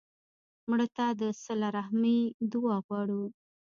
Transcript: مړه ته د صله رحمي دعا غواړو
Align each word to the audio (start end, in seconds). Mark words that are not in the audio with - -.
مړه 0.69 0.87
ته 0.95 1.05
د 1.19 1.21
صله 1.43 1.67
رحمي 1.77 2.19
دعا 2.51 2.77
غواړو 2.85 3.23